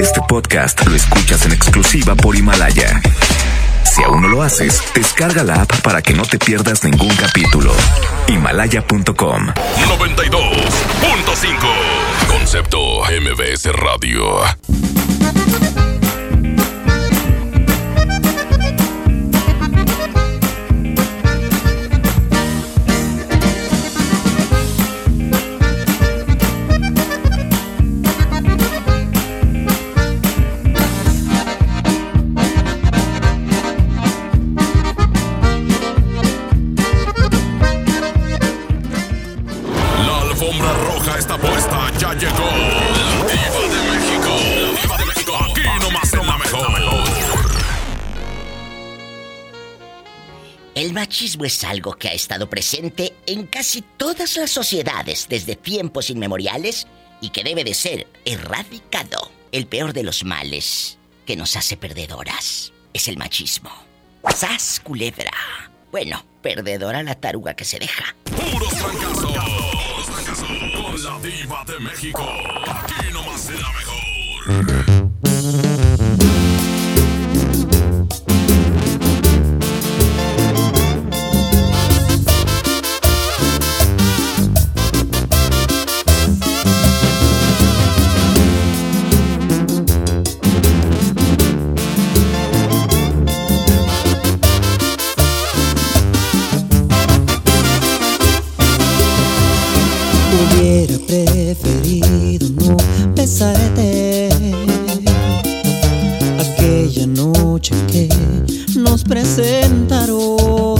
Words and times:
Este 0.00 0.20
podcast 0.28 0.86
lo 0.86 0.94
escuchas 0.94 1.44
en 1.46 1.52
exclusiva 1.52 2.14
por 2.14 2.36
Himalaya. 2.36 3.00
Si 3.84 4.02
aún 4.02 4.22
no 4.22 4.28
lo 4.28 4.42
haces, 4.42 4.82
descarga 4.94 5.42
la 5.42 5.62
app 5.62 5.80
para 5.80 6.02
que 6.02 6.12
no 6.12 6.22
te 6.22 6.38
pierdas 6.38 6.84
ningún 6.84 7.14
capítulo. 7.16 7.72
Himalaya.com 8.28 9.46
92.5 9.46 12.28
Concepto 12.28 13.02
MBS 13.04 13.72
Radio. 13.72 14.42
Machismo 51.16 51.46
es 51.46 51.64
algo 51.64 51.94
que 51.94 52.08
ha 52.08 52.12
estado 52.12 52.50
presente 52.50 53.14
en 53.24 53.46
casi 53.46 53.80
todas 53.80 54.36
las 54.36 54.50
sociedades 54.50 55.28
desde 55.30 55.56
tiempos 55.56 56.10
inmemoriales 56.10 56.86
y 57.22 57.30
que 57.30 57.42
debe 57.42 57.64
de 57.64 57.72
ser 57.72 58.06
erradicado. 58.26 59.30
El 59.50 59.66
peor 59.66 59.94
de 59.94 60.02
los 60.02 60.24
males 60.24 60.98
que 61.24 61.34
nos 61.34 61.56
hace 61.56 61.78
perdedoras 61.78 62.74
es 62.92 63.08
el 63.08 63.16
machismo. 63.16 63.70
¡Sas, 64.34 64.78
culebra! 64.84 65.30
Bueno, 65.90 66.22
perdedora 66.42 67.02
la 67.02 67.14
taruga 67.14 67.54
que 67.54 67.64
se 67.64 67.78
deja. 67.78 68.14
Con 70.74 71.02
la 71.02 71.18
diva 71.20 71.64
de 71.66 71.80
México. 71.80 72.28
Nomás 73.14 73.48
mejor. 73.48 75.85
Nos 108.86 109.02
presentaron. 109.02 110.76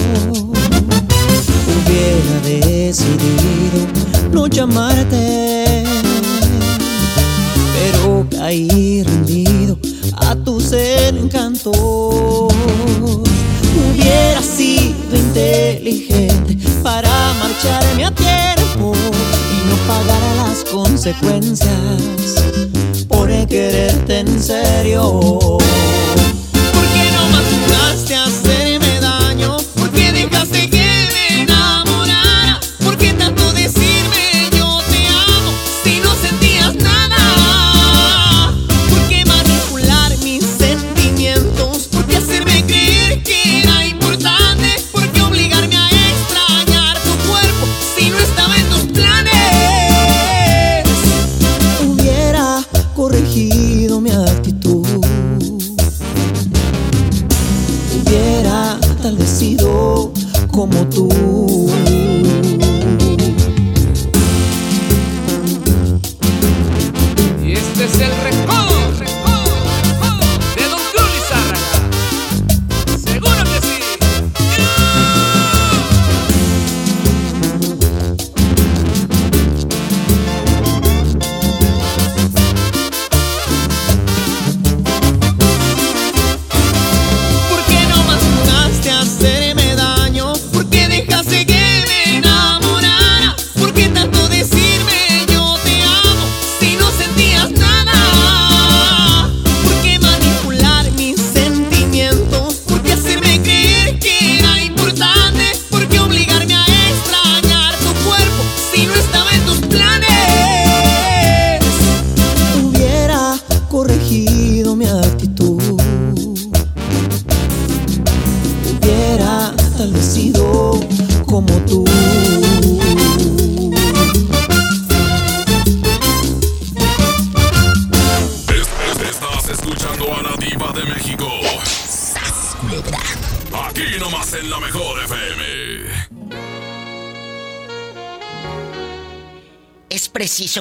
Hubiera 1.74 2.40
decidido 2.44 3.86
no 4.32 4.46
llamarte, 4.46 5.84
pero 7.74 8.26
caí 8.30 9.02
rendido 9.02 9.78
a 10.16 10.34
tus 10.36 10.72
encantos. 10.72 11.76
Hubiera 13.76 14.42
sido 14.42 15.16
inteligente 15.16 16.58
para 16.82 17.34
marcharme 17.34 18.04
a 18.04 18.10
tiempo 18.12 18.92
y 19.52 19.68
no 19.68 19.76
pagar 19.88 20.22
las 20.36 20.64
consecuencias 20.64 21.70
por 23.08 23.28
quererte 23.46 24.20
en 24.20 24.42
serio. 24.42 25.58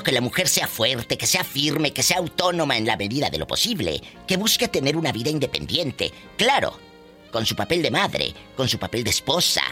Que 0.06 0.14
la 0.14 0.22
mujer 0.22 0.48
sea 0.48 0.68
fuerte, 0.68 1.18
que 1.18 1.28
sea 1.28 1.44
firme, 1.44 1.92
que 1.92 2.04
sea 2.04 2.20
autónoma 2.20 2.78
en 2.78 2.86
la 2.86 2.96
medida 2.96 3.30
de 3.30 3.40
lo 3.40 3.48
posible, 3.48 4.02
que 4.26 4.38
busque 4.38 4.70
tener 4.70 4.96
una 4.96 5.12
vida 5.12 5.32
independiente, 5.32 6.14
claro, 6.38 6.80
con 7.32 7.46
su 7.46 7.56
papel 7.56 7.82
de 7.82 7.92
madre, 7.92 8.34
con 8.56 8.70
su 8.70 8.80
papel 8.80 9.04
de 9.04 9.10
esposa. 9.10 9.64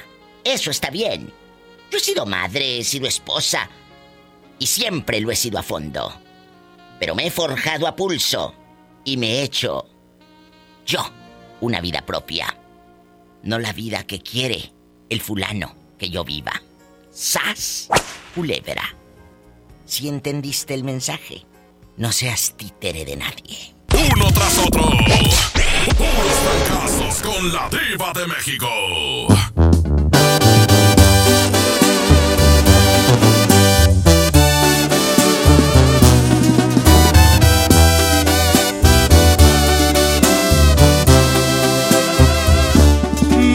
Eso 0.44 0.72
está 0.72 0.90
bien. 0.90 1.32
Yo 1.90 1.98
he 1.98 2.02
sido 2.02 2.26
madre, 2.26 2.80
he 2.80 2.84
sido 2.84 3.08
esposa, 3.08 3.70
y 4.60 4.66
siempre 4.66 5.22
lo 5.22 5.32
he 5.32 5.36
sido 5.36 5.60
a 5.60 5.64
fondo. 5.64 6.12
Pero 7.00 7.16
me 7.16 7.28
he 7.28 7.32
forjado 7.32 7.88
a 7.88 7.96
pulso 7.96 8.56
y 9.06 9.18
me 9.18 9.36
he 9.36 9.44
hecho 9.44 9.88
yo 10.86 11.10
una 11.62 11.80
vida 11.80 12.02
propia. 12.02 12.58
No 13.44 13.60
la 13.60 13.72
vida 13.72 14.04
que 14.04 14.22
quiere 14.22 14.74
el 15.10 15.22
fulano 15.22 15.76
que 15.98 16.10
yo 16.10 16.24
viva. 16.24 16.62
¡Sas! 17.12 17.88
Culebra 18.34 19.03
si 19.86 20.08
entendiste 20.08 20.74
el 20.74 20.84
mensaje. 20.84 21.46
No 21.98 22.12
seas 22.12 22.54
títere 22.58 23.06
de 23.06 23.16
nadie. 23.16 23.76
Uno 24.12 24.32
tras 24.34 24.58
otro. 24.60 24.84
Puros 25.98 26.34
fracasos 26.44 27.22
con 27.22 27.54
la 27.54 27.70
diva 27.70 28.12
de 28.14 28.28
México. 28.28 28.68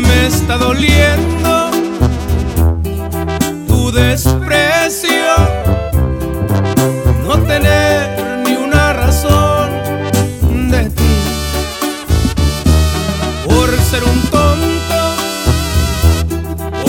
Me 0.03 0.27
está 0.27 0.57
doliendo 0.57 1.71
tu 3.67 3.91
desprecio 3.91 4.48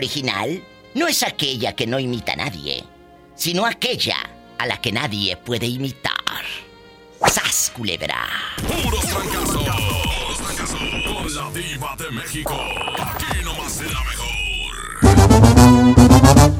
original 0.00 0.62
no 0.94 1.06
es 1.08 1.22
aquella 1.22 1.74
que 1.74 1.86
no 1.86 1.98
imita 1.98 2.32
a 2.32 2.36
nadie, 2.36 2.84
sino 3.34 3.66
aquella 3.66 4.16
a 4.58 4.66
la 4.66 4.80
que 4.80 4.92
nadie 4.92 5.36
puede 5.36 5.66
imitar. 5.66 6.14
¡Sas, 7.28 7.70
culebra! 7.76 8.26
Puros 8.66 9.04
fracasos. 9.04 9.62
Con 11.06 11.34
la 11.34 11.50
diva 11.52 11.94
de 11.96 12.10
México. 12.10 12.58
Aquí 12.98 13.44
nomás 13.44 13.80
la 13.82 14.00
mejor. 16.34 16.59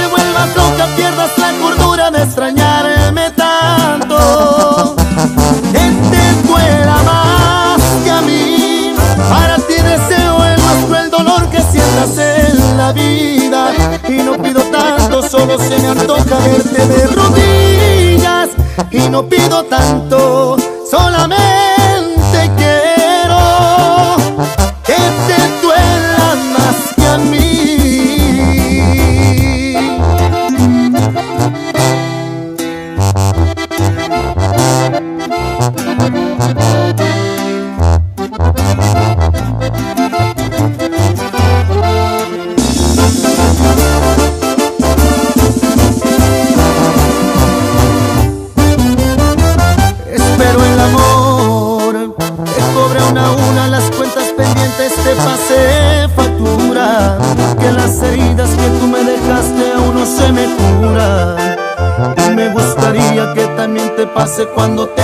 solo 15.41 15.57
se 15.57 15.79
me 15.79 15.87
antoja 15.87 16.37
verte 16.39 16.87
de 16.87 17.07
rodillas. 17.07 18.49
Y 18.91 19.09
no 19.09 19.27
pido 19.27 19.63
tanto, 19.63 20.57
solamente 20.89 21.50
cuando 64.47 64.87
te 64.89 65.00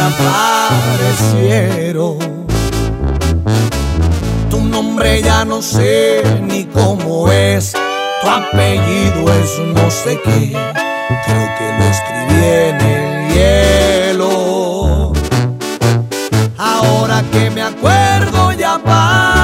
desaparecieron. 0.00 2.18
Tu 4.50 4.60
nombre 4.60 5.22
ya 5.22 5.44
no 5.44 5.62
sé 5.62 6.22
ni 6.42 6.64
cómo 6.64 7.30
es, 7.30 7.74
tu 8.22 8.28
apellido 8.28 9.32
es 9.34 9.58
no 9.74 9.90
sé 9.90 10.18
qué, 10.24 10.56
creo 11.26 11.48
que 11.58 11.72
lo 11.78 11.84
escribí 11.84 12.44
en 12.44 12.80
el 12.80 13.34
hielo. 13.34 15.12
Ahora 16.56 17.22
que 17.30 17.50
me 17.50 17.60
acuerdo 17.62 18.52
ya 18.52 18.80
pasa. 18.82 19.39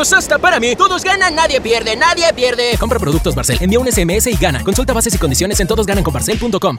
Hasta 0.00 0.38
para 0.38 0.58
mí. 0.58 0.74
Todos 0.76 1.04
ganan, 1.04 1.34
nadie 1.34 1.60
pierde, 1.60 1.96
nadie 1.96 2.32
pierde. 2.34 2.76
Compra 2.78 2.98
productos 2.98 3.34
Barcel. 3.34 3.58
Envía 3.60 3.78
un 3.78 3.90
SMS 3.90 4.26
y 4.26 4.36
gana. 4.36 4.64
Consulta 4.64 4.92
bases 4.92 5.14
y 5.14 5.18
condiciones 5.18 5.60
en 5.60 5.66
todosgananconbarcel.com. 5.66 6.78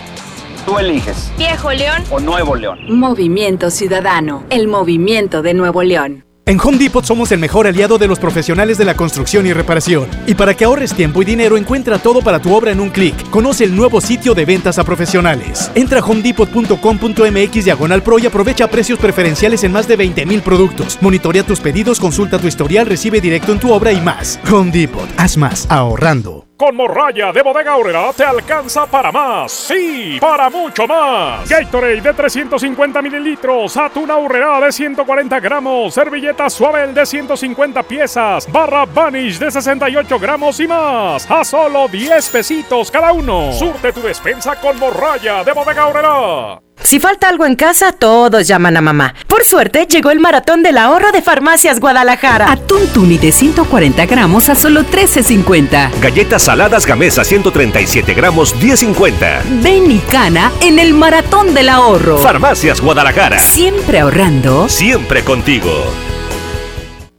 Tú 0.65 0.77
eliges. 0.77 1.31
Viejo 1.37 1.71
León 1.71 2.03
o 2.09 2.19
Nuevo 2.19 2.55
León. 2.55 2.79
Movimiento 2.89 3.69
Ciudadano, 3.71 4.43
el 4.49 4.67
movimiento 4.67 5.41
de 5.41 5.53
Nuevo 5.53 5.83
León. 5.83 6.25
En 6.51 6.59
Home 6.59 6.79
Depot 6.79 7.05
somos 7.05 7.31
el 7.31 7.39
mejor 7.39 7.67
aliado 7.67 7.99
de 7.99 8.07
los 8.07 8.17
profesionales 8.17 8.77
de 8.77 8.83
la 8.83 8.95
construcción 8.95 9.45
y 9.45 9.53
reparación. 9.53 10.07
Y 10.25 10.33
para 10.33 10.55
que 10.55 10.65
ahorres 10.65 10.93
tiempo 10.93 11.21
y 11.21 11.25
dinero, 11.25 11.55
encuentra 11.55 11.99
todo 11.99 12.21
para 12.21 12.41
tu 12.41 12.53
obra 12.53 12.71
en 12.71 12.79
un 12.79 12.89
clic. 12.89 13.29
Conoce 13.29 13.63
el 13.63 13.75
nuevo 13.75 14.01
sitio 14.01 14.33
de 14.33 14.45
ventas 14.45 14.79
a 14.79 14.83
profesionales. 14.83 15.71
Entra 15.75 15.99
a 15.99 16.03
homedepot.com.mx 16.03 17.63
diagonal 17.63 18.01
pro 18.01 18.17
y 18.17 18.25
aprovecha 18.25 18.67
precios 18.67 18.97
preferenciales 18.97 19.63
en 19.63 19.71
más 19.71 19.87
de 19.87 19.95
20 19.95 20.25
mil 20.25 20.41
productos. 20.41 20.97
Monitorea 20.99 21.43
tus 21.43 21.59
pedidos, 21.59 21.99
consulta 21.99 22.39
tu 22.39 22.47
historial, 22.47 22.87
recibe 22.87 23.21
directo 23.21 23.51
en 23.51 23.59
tu 23.59 23.71
obra 23.71 23.93
y 23.93 24.01
más. 24.01 24.39
Home 24.51 24.71
Depot, 24.71 25.07
haz 25.17 25.37
más 25.37 25.67
ahorrando. 25.69 26.50
Con 26.61 26.75
morralla 26.75 27.31
de 27.31 27.41
bodega 27.41 27.71
Aurrera 27.71 28.13
te 28.15 28.23
alcanza 28.23 28.85
para 28.85 29.11
más. 29.11 29.51
Sí, 29.51 30.19
para 30.21 30.47
mucho 30.47 30.85
más. 30.85 31.49
Gatorade 31.49 32.01
de 32.01 32.13
350 32.13 33.01
mililitros, 33.01 33.75
atún 33.77 34.11
Aurrera 34.11 34.59
de 34.59 34.71
140 34.71 35.39
gramos, 35.39 35.91
servilleta 35.91 36.51
suave 36.51 36.85
de 36.93 37.03
150 37.03 37.81
piezas, 37.81 38.51
barra 38.51 38.85
Vanish 38.85 39.39
de 39.39 39.49
68 39.49 40.19
gramos 40.19 40.59
y 40.59 40.67
más. 40.67 41.25
A 41.31 41.43
solo 41.43 41.87
10 41.87 42.29
pesitos 42.29 42.91
cada 42.91 43.11
uno. 43.11 43.51
Surte 43.53 43.91
tu 43.91 44.01
despensa 44.01 44.55
con 44.57 44.77
morralla 44.77 45.43
de 45.43 45.53
bodega 45.53 45.81
Aurrera. 45.81 46.70
Si 46.83 46.99
falta 46.99 47.29
algo 47.29 47.45
en 47.45 47.55
casa, 47.55 47.91
todos 47.91 48.47
llaman 48.47 48.77
a 48.77 48.81
mamá. 48.81 49.13
Por 49.27 49.43
suerte, 49.43 49.87
llegó 49.87 50.11
el 50.11 50.19
maratón 50.19 50.63
del 50.63 50.77
ahorro 50.77 51.11
de 51.11 51.21
Farmacias 51.21 51.79
Guadalajara. 51.79 52.51
Atún 52.51 52.87
Tuni 52.93 53.17
de 53.17 53.31
140 53.31 54.05
gramos 54.07 54.49
a 54.49 54.55
solo 54.55 54.83
13.50. 54.83 55.99
Galletas 56.01 56.43
saladas 56.43 56.85
Gamesa 56.85 57.23
137 57.23 58.13
gramos 58.13 58.55
10.50. 58.59 59.41
Ven 59.61 59.91
y 59.91 59.99
cana 59.99 60.51
en 60.61 60.79
el 60.79 60.93
maratón 60.93 61.53
del 61.53 61.69
ahorro. 61.69 62.17
Farmacias 62.17 62.81
Guadalajara. 62.81 63.39
Siempre 63.39 63.99
ahorrando. 63.99 64.67
Siempre 64.67 65.23
contigo. 65.23 66.10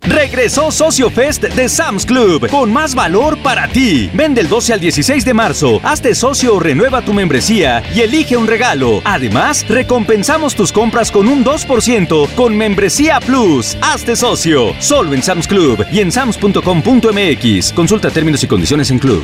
Regresó 0.02 0.70
Socio 0.70 1.10
Fest 1.10 1.44
de 1.44 1.68
Sam's 1.68 2.04
Club 2.04 2.48
con 2.48 2.72
más 2.72 2.94
valor 2.94 3.38
para 3.42 3.68
ti. 3.68 4.10
Vende 4.12 4.40
el 4.40 4.48
12 4.48 4.74
al 4.74 4.80
16 4.80 5.24
de 5.24 5.34
marzo. 5.34 5.80
Hazte 5.82 6.14
socio 6.14 6.56
o 6.56 6.60
renueva 6.60 7.02
tu 7.02 7.12
membresía 7.12 7.82
y 7.94 8.00
elige 8.00 8.36
un 8.36 8.46
regalo. 8.46 9.00
Además, 9.04 9.64
recompensamos 9.68 10.54
tus 10.54 10.72
compras 10.72 11.10
con 11.10 11.28
un 11.28 11.44
2% 11.44 12.34
con 12.34 12.56
Membresía 12.56 13.20
Plus. 13.20 13.76
Hazte 13.80 14.16
socio. 14.16 14.74
Solo 14.80 15.14
en 15.14 15.22
Sam's 15.22 15.46
Club 15.46 15.84
y 15.92 16.00
en 16.00 16.10
sams.com.mx. 16.10 17.72
Consulta 17.72 18.10
términos 18.10 18.42
y 18.42 18.46
condiciones 18.46 18.90
en 18.90 18.98
Club. 18.98 19.22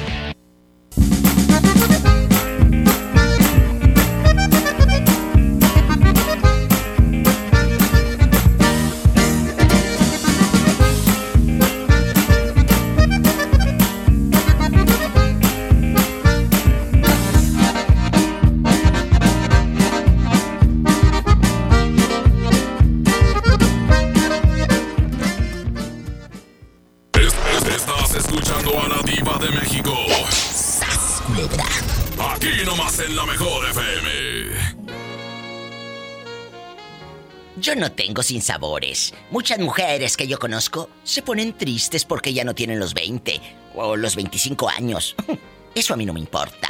Sinsabores. 38.48 39.12
Muchas 39.30 39.58
mujeres 39.58 40.16
que 40.16 40.26
yo 40.26 40.38
conozco 40.38 40.88
se 41.04 41.20
ponen 41.22 41.52
tristes 41.56 42.06
porque 42.06 42.32
ya 42.32 42.44
no 42.44 42.54
tienen 42.54 42.78
los 42.78 42.94
20 42.94 43.40
o 43.74 43.94
los 43.96 44.16
25 44.16 44.68
años. 44.70 45.14
Eso 45.74 45.92
a 45.92 45.96
mí 45.98 46.06
no 46.06 46.14
me 46.14 46.20
importa. 46.20 46.68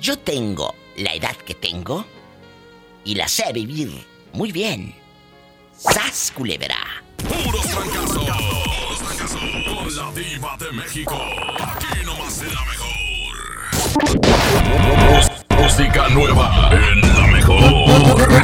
Yo 0.00 0.18
tengo 0.18 0.74
la 0.96 1.14
edad 1.14 1.36
que 1.36 1.54
tengo 1.54 2.04
y 3.04 3.14
la 3.14 3.28
sé 3.28 3.50
vivir 3.52 4.06
muy 4.34 4.52
bien. 4.52 4.94
¡Sas, 5.76 6.32
culebra! 6.34 6.76
Puros 7.16 7.66
fracasos. 7.66 8.26
Con 9.64 9.96
la 9.96 10.12
diva 10.12 10.56
de 10.58 10.72
México. 10.72 11.14
Aquí 11.58 12.04
nomás 12.04 12.42
en 12.42 12.54
la 12.54 12.64
mejor. 12.66 12.90
Música 15.58 16.08
nueva 16.10 16.70
en 16.72 17.00
la 17.00 17.26
mejor. 17.28 17.79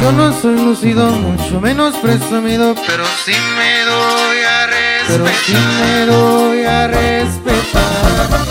Yo 0.01 0.13
no 0.13 0.33
soy 0.33 0.57
lucido, 0.59 1.11
mucho 1.11 1.61
menos 1.61 1.97
presumido, 1.97 2.75
pero 2.87 3.05
sí 3.25 3.33
me 3.57 3.85
doy 3.85 4.39
a 4.39 4.67
respetar. 4.67 5.07
Pero 5.09 5.27
sí 5.45 5.55
me 5.81 6.07
doy 6.07 6.65
a 6.65 6.87
respetar. 6.89 8.47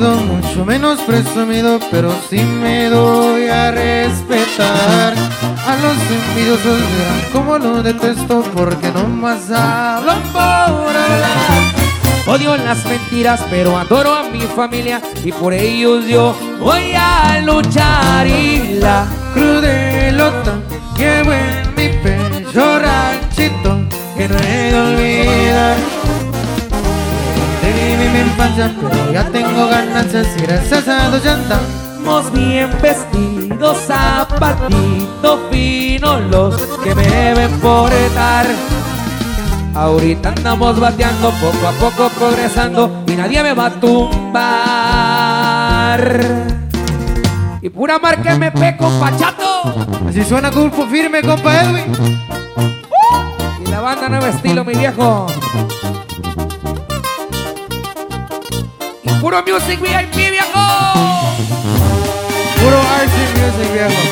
Mucho 0.00 0.64
menos 0.64 1.00
presumido, 1.02 1.78
pero 1.90 2.12
sí 2.28 2.40
me 2.40 2.86
doy 2.88 3.46
a 3.48 3.70
respetar. 3.70 5.14
A 5.14 5.76
los 5.76 5.96
envidiosos 6.10 6.80
verán 6.80 7.32
como 7.32 7.58
lo 7.58 7.82
detesto 7.82 8.42
porque 8.54 8.90
no 8.90 9.04
más 9.04 9.50
hablan 9.50 10.20
por 10.32 10.42
hablar. 10.42 11.62
Odio 12.26 12.56
las 12.56 12.84
mentiras, 12.86 13.40
pero 13.50 13.78
adoro 13.78 14.14
a 14.14 14.24
mi 14.24 14.40
familia 14.40 15.00
y 15.24 15.30
por 15.30 15.52
ellos 15.52 16.06
yo 16.06 16.34
voy 16.58 16.92
a 16.96 17.40
luchar 17.44 18.26
y 18.26 18.78
la 18.80 19.06
Crudelota, 19.32 20.54
llevo 20.96 21.32
en 21.32 21.74
mi 21.76 21.88
pecho 22.02 22.78
ranchito 22.80 23.78
que 24.16 24.28
no 24.28 24.38
he 24.38 24.72
de 24.72 24.80
olvidar. 24.80 25.73
Mi 28.14 28.20
infancia, 28.20 28.70
pero 28.80 29.12
ya 29.12 29.24
tengo 29.24 29.66
ganancias 29.66 30.28
y 30.38 30.42
gracias 30.42 30.86
a 30.86 31.10
Dios 31.10 31.24
ya 31.24 31.34
andamos 31.34 32.32
bien 32.32 32.70
vestidos, 32.80 33.76
zapatitos 33.78 35.40
finos 35.50 36.20
los 36.30 36.54
que 36.84 36.94
me 36.94 37.34
ven 37.34 37.50
por 37.58 37.92
estar. 37.92 38.46
Ahorita 39.74 40.28
andamos 40.28 40.78
bateando, 40.78 41.30
poco 41.30 41.66
a 41.66 41.72
poco 41.72 42.08
progresando 42.10 43.02
y 43.08 43.16
nadie 43.16 43.42
me 43.42 43.52
va 43.52 43.66
a 43.66 43.80
tumbar. 43.80 44.38
Y 47.62 47.68
pura 47.68 47.98
marca 47.98 48.34
MP, 48.34 48.76
compa 48.76 49.10
Chato. 49.16 49.74
Así 50.08 50.22
suena 50.22 50.50
Grupo 50.50 50.86
Firme, 50.86 51.20
compa 51.20 51.62
Edwin. 51.62 51.92
Y 53.66 53.70
la 53.70 53.80
banda 53.80 54.08
Nuevo 54.08 54.26
Estilo, 54.26 54.64
mi 54.64 54.74
viejo. 54.74 55.26
Puro 59.24 59.42
Music 59.42 59.80
VIP, 59.80 60.16
viejo. 60.16 60.60
Puro 62.60 62.76
RC 62.76 63.16
Music, 63.40 63.72
viejo. 63.72 64.02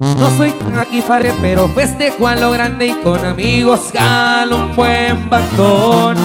No 0.00 0.30
soy 0.36 0.54
aquí 0.78 1.02
farre, 1.02 1.32
pero 1.42 1.66
festejo 1.70 2.28
a 2.28 2.36
lo 2.36 2.52
grande 2.52 2.86
y 2.86 2.92
con 3.02 3.24
amigos 3.24 3.90
jalo 3.92 4.56
un 4.56 4.76
buen 4.76 5.28
bastón. 5.28 6.16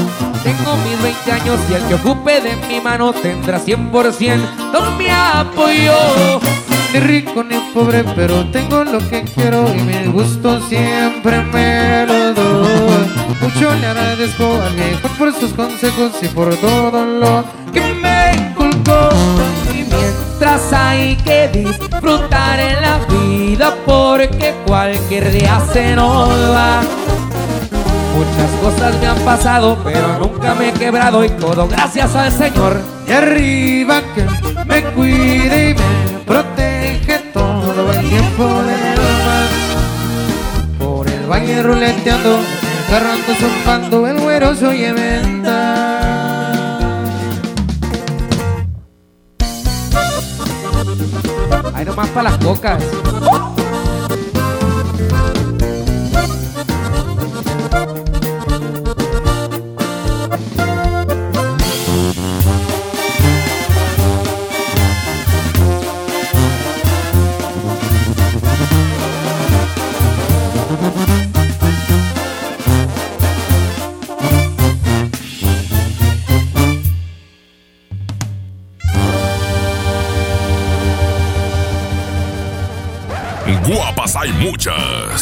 Tengo 1.23 1.27
mis 1.27 1.27
20 1.27 1.31
años 1.31 1.59
y 1.69 1.73
el 1.73 1.87
que 1.87 1.93
ocupe 1.95 2.41
de 2.41 2.55
mi 2.67 2.81
mano 2.81 3.13
tendrá 3.13 3.59
100% 3.59 4.71
todo 4.71 4.91
mi 4.91 5.07
apoyo. 5.09 6.39
Ni 6.93 6.99
rico 6.99 7.43
ni 7.43 7.57
pobre, 7.73 8.03
pero 8.15 8.45
tengo 8.51 8.83
lo 8.83 8.99
que 9.09 9.23
quiero 9.23 9.65
y 9.73 9.81
mi 9.81 10.11
gusto 10.11 10.59
siempre 10.67 11.41
me 11.41 12.05
lo 12.07 12.33
doy. 12.33 13.05
Mucho 13.41 13.75
le 13.75 13.87
agradezco 13.87 14.61
al 14.61 14.75
viejo 14.75 15.07
por 15.17 15.33
sus 15.33 15.51
consejos 15.53 16.11
y 16.21 16.27
por 16.27 16.55
todo 16.57 17.05
lo 17.05 17.43
que 17.73 17.81
me 17.81 18.33
inculcó. 18.35 19.09
Y 19.73 19.83
mientras 19.83 20.71
hay 20.73 21.15
que 21.17 21.49
disfrutar 21.49 22.59
en 22.59 22.81
la 22.81 22.99
vida 23.09 23.75
porque 23.85 24.53
cualquier 24.65 25.31
día 25.31 25.61
se 25.71 25.95
nos 25.95 26.29
va. 26.29 26.81
Muchas 28.15 28.49
cosas 28.61 28.97
me 29.01 29.07
han 29.07 29.19
pasado, 29.25 29.77
pero 29.83 30.17
nunca 30.19 30.55
me 30.55 30.69
he 30.69 30.71
quebrado 30.73 31.25
y 31.25 31.29
todo 31.31 31.67
gracias 31.67 32.15
al 32.15 32.31
Señor. 32.31 32.79
Y 33.05 33.11
arriba 33.11 34.01
que 34.15 34.25
me 34.65 34.83
cuide 34.93 35.71
y 35.71 35.73
me 35.73 36.19
protege 36.25 37.19
todo 37.33 37.91
el 37.91 38.07
tiempo 38.07 38.43
del 38.63 38.95
mar. 39.25 39.47
Por 40.79 41.07
el 41.09 41.25
valle 41.29 41.61
ruleteando, 41.61 42.37
el 42.37 42.89
carro 42.89 43.11
ando 43.11 43.35
zumbando, 43.35 44.07
el 44.07 44.19
güero 44.21 44.55
se 44.55 44.67
oye 44.67 44.93
venta. 44.93 45.81
Ahí 51.73 51.83
nomás 51.85 52.07
para 52.09 52.29
las 52.29 52.37
cocas. 52.37 52.81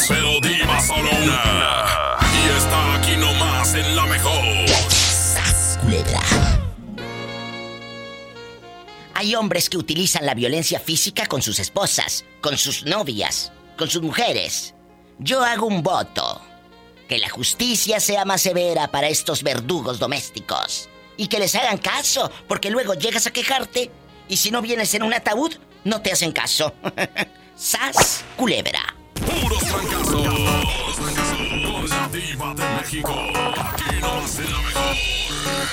Pero 0.08 0.40
diva 0.40 0.80
solo 0.80 1.08
una. 1.22 2.18
Y 2.32 2.56
está 2.56 2.94
aquí 2.96 3.16
nomás 3.16 3.74
en 3.74 3.96
la 3.96 4.06
mejor. 4.06 4.44
Culebra. 5.80 6.20
Hay 9.14 9.34
hombres 9.34 9.70
que 9.70 9.78
utilizan 9.78 10.26
la 10.26 10.34
violencia 10.34 10.80
física 10.80 11.26
con 11.26 11.42
sus 11.42 11.58
esposas, 11.58 12.24
con 12.40 12.58
sus 12.58 12.84
novias, 12.84 13.52
con 13.78 13.88
sus 13.88 14.02
mujeres. 14.02 14.74
Yo 15.18 15.44
hago 15.44 15.66
un 15.66 15.82
voto. 15.82 16.40
Que 17.08 17.18
la 17.18 17.28
justicia 17.28 18.00
sea 18.00 18.24
más 18.24 18.40
severa 18.40 18.88
para 18.88 19.08
estos 19.08 19.42
verdugos 19.42 19.98
domésticos. 19.98 20.88
Y 21.16 21.28
que 21.28 21.38
les 21.38 21.54
hagan 21.54 21.78
caso, 21.78 22.30
porque 22.48 22.70
luego 22.70 22.94
llegas 22.94 23.26
a 23.26 23.32
quejarte 23.32 23.90
y 24.26 24.38
si 24.38 24.50
no 24.50 24.62
vienes 24.62 24.94
en 24.94 25.02
un 25.02 25.14
ataúd, 25.14 25.52
no 25.84 26.00
te 26.00 26.10
hacen 26.10 26.32
caso. 26.32 26.72
¡Sas, 27.54 28.24
culebra! 28.36 29.03
Fracasos. 29.74 30.26
Con 31.64 31.88
la 31.88 32.08
diva 32.12 32.54
de 32.54 32.62
México. 32.76 33.12
Aquí 33.12 34.00
nomás 34.00 34.38
en 34.38 34.52
la 34.52 34.58
mejor. 34.58 34.96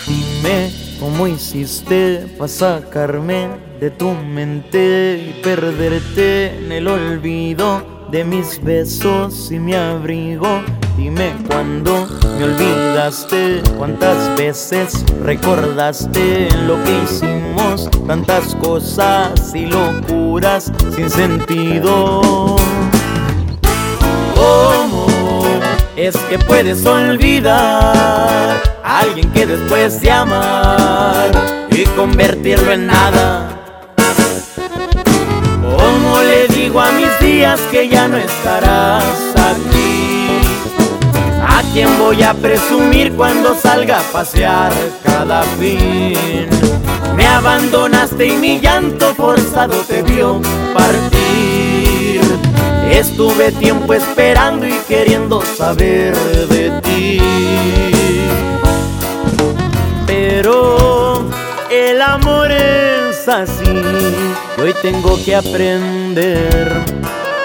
Dime 0.08 0.72
cómo 1.00 1.28
hiciste 1.28 2.26
para 2.38 2.48
sacarme 2.48 3.50
de 3.80 3.92
tu 3.92 4.12
mente 4.12 5.24
y 5.30 5.42
perderte 5.42 6.58
en 6.58 6.72
el 6.72 6.88
olvido 6.88 8.08
de 8.12 8.24
mis 8.24 8.62
besos 8.64 9.52
y 9.52 9.60
mi 9.60 9.76
abrigo. 9.76 10.62
Dime 10.98 11.34
cuándo 11.48 12.08
me 12.38 12.44
olvidaste, 12.44 13.62
cuántas 13.78 14.36
veces 14.36 15.06
recordaste 15.24 16.50
lo 16.66 16.84
que 16.84 17.04
hicimos, 17.04 17.90
tantas 18.08 18.56
cosas 18.56 19.54
y 19.56 19.68
locuras 19.68 20.72
sin 20.96 21.10
sentido. 21.10 22.58
Es 26.08 26.18
que 26.30 26.40
puedes 26.40 26.84
olvidar 26.86 28.60
a 28.84 29.00
alguien 29.00 29.32
que 29.32 29.46
después 29.46 30.02
de 30.02 30.10
amar 30.10 31.32
y 31.70 31.84
convertirlo 31.96 32.72
en 32.72 32.88
nada? 32.88 33.48
¿Cómo 35.62 36.22
le 36.22 36.48
digo 36.48 36.82
a 36.82 36.92
mis 36.94 37.20
días 37.20 37.60
que 37.72 37.88
ya 37.88 38.08
no 38.08 38.18
estarás 38.18 39.06
aquí? 39.36 40.40
¿A 41.48 41.62
quién 41.72 41.88
voy 42.00 42.24
a 42.24 42.34
presumir 42.34 43.14
cuando 43.14 43.54
salga 43.54 44.00
a 44.00 44.04
pasear 44.12 44.74
cada 45.04 45.44
fin? 45.44 46.48
Me 47.16 47.28
abandonaste 47.28 48.26
y 48.26 48.38
mi 48.38 48.60
llanto 48.60 49.14
forzado 49.14 49.76
te 49.88 50.02
vio 50.02 50.42
partir. 50.74 52.01
Estuve 52.92 53.52
tiempo 53.54 53.94
esperando 53.94 54.68
y 54.68 54.74
queriendo 54.88 55.42
saber 55.42 56.14
de 56.50 56.72
ti. 56.82 57.22
Pero 60.06 61.26
el 61.72 62.02
amor 62.02 62.52
es 62.52 63.28
así. 63.30 63.64
Hoy 64.62 64.76
tengo 64.82 65.18
que 65.24 65.36
aprender 65.36 66.70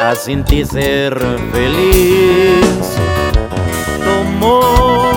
a 0.00 0.16
sin 0.16 0.44
ser 0.66 1.16
feliz. 1.52 2.96
Tomo 4.04 5.12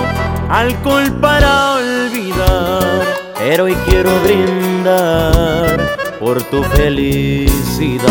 alcohol 0.48 1.12
para 1.20 1.74
olvidar, 1.74 3.04
pero 3.36 3.64
hoy 3.64 3.74
quiero 3.86 4.10
brindar 4.20 5.96
por 6.18 6.40
tu 6.44 6.62
felicidad. 6.62 8.10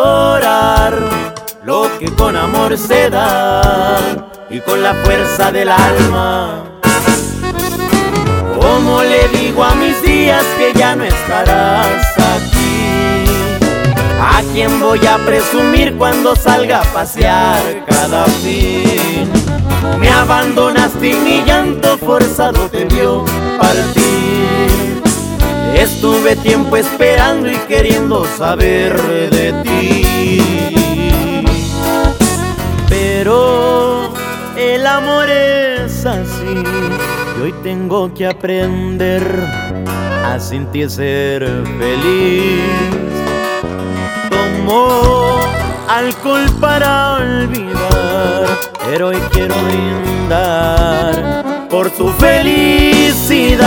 amor 2.41 2.75
se 2.77 3.09
da 3.09 4.01
y 4.49 4.59
con 4.61 4.81
la 4.81 4.93
fuerza 4.95 5.51
del 5.51 5.69
alma. 5.69 6.63
Como 8.59 9.03
le 9.03 9.27
digo 9.29 9.63
a 9.63 9.75
mis 9.75 10.01
días 10.01 10.43
que 10.57 10.77
ya 10.77 10.95
no 10.95 11.03
estarás 11.03 12.03
aquí? 12.17 13.25
¿A 14.19 14.41
quién 14.53 14.79
voy 14.79 15.05
a 15.05 15.17
presumir 15.17 15.95
cuando 15.97 16.35
salga 16.35 16.81
a 16.81 16.93
pasear 16.93 17.85
cada 17.85 18.25
fin? 18.25 19.29
Me 19.99 20.09
abandonaste 20.09 21.09
y 21.09 21.13
mi 21.13 21.43
llanto 21.43 21.97
forzado 21.97 22.67
te 22.69 22.85
vio 22.85 23.23
partir. 23.59 25.03
Estuve 25.75 26.35
tiempo 26.35 26.75
esperando 26.75 27.49
y 27.49 27.55
queriendo 27.67 28.25
saber 28.37 28.99
de 29.29 29.53
ti. 29.63 30.50
Pero 33.23 34.09
amor 34.87 35.29
es 35.29 36.07
así 36.07 36.63
y 37.37 37.39
hoy 37.39 37.53
tengo 37.61 38.11
que 38.15 38.25
aprender 38.25 39.21
a 40.25 40.39
sentir 40.39 40.89
ser 40.89 41.45
feliz. 41.77 42.63
Tomo 44.31 45.39
alcohol 45.87 46.47
para 46.59 47.17
olvidar, 47.17 48.47
pero 48.89 49.09
hoy 49.09 49.21
quiero 49.31 49.53
brindar 49.65 51.67
por 51.69 51.91
tu 51.91 52.09
felicidad. 52.13 53.61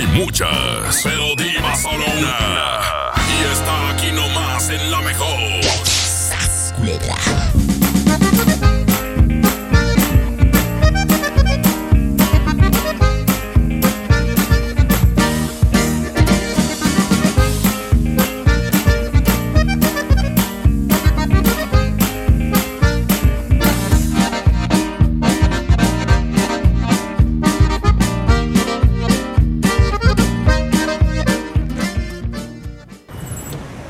Hay 0.00 0.06
muchas, 0.18 1.02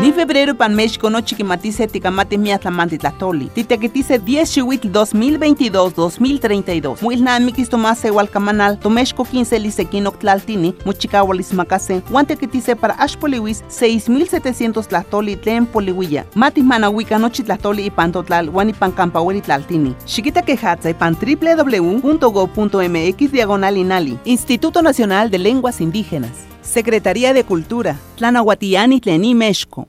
Ni 0.00 0.12
febrero 0.12 0.54
pan 0.54 0.74
México 0.74 1.08
no 1.08 1.22
chiquimatice 1.22 1.86
ticamate 1.86 2.38
miatlamanti 2.38 2.98
tlatoli. 2.98 3.48
Titequetice 3.54 4.18
10 4.18 4.52
chihuitl 4.52 4.88
2022-2032. 4.88 7.00
Muilnamikis 7.00 7.68
tomase 7.68 8.10
hualcamanal, 8.10 8.78
tomexco 8.78 9.24
15 9.24 9.58
lisequinoc 9.58 10.18
tlaltini, 10.18 10.74
muchicahualis 10.84 11.52
macase, 11.52 12.02
guantequetice 12.10 12.76
para 12.76 12.98
ashpoliwis 12.98 13.64
6700 13.68 14.88
tlatoli 14.88 15.36
tlen 15.36 15.66
poliwilla. 15.66 16.24
Mati 16.34 16.62
manahuica 16.62 17.18
nochi 17.18 17.42
tlatoli 17.42 17.86
y 17.86 17.90
pantotlal, 17.90 18.50
guanipan 18.50 18.92
campahueli 18.92 19.40
tlaltini. 19.40 19.94
Chiquita 20.04 20.42
quejatza 20.42 20.90
y 20.90 20.94
pan 20.94 21.16
www.go.mx 21.16 23.32
diagonal 23.32 23.76
inali. 23.76 24.18
Instituto 24.24 24.82
Nacional 24.82 25.30
de 25.30 25.38
Lenguas 25.38 25.80
Indígenas. 25.80 26.55
Secretaría 26.66 27.32
de 27.32 27.44
Cultura, 27.44 27.96
Tlanahuatiani 28.16 29.00
Tlení, 29.00 29.34
México. 29.34 29.88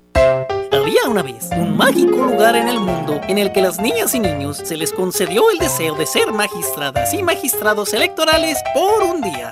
Había 0.71 1.09
una 1.09 1.23
vez 1.23 1.49
un 1.57 1.75
mágico 1.75 2.17
lugar 2.17 2.55
en 2.55 2.67
el 2.69 2.79
mundo 2.79 3.19
en 3.27 3.37
el 3.37 3.51
que 3.51 3.61
las 3.61 3.81
niñas 3.81 4.13
y 4.15 4.19
niños 4.19 4.57
se 4.57 4.77
les 4.77 4.93
concedió 4.93 5.49
el 5.51 5.57
deseo 5.57 5.95
de 5.95 6.05
ser 6.05 6.31
magistradas 6.31 7.13
y 7.13 7.23
magistrados 7.23 7.93
electorales 7.93 8.57
por 8.73 9.03
un 9.03 9.21
día. 9.21 9.51